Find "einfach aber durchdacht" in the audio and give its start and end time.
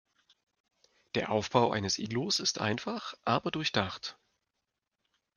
2.59-4.17